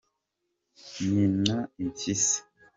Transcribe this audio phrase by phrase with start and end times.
[0.89, 2.37] ntinya impyisi.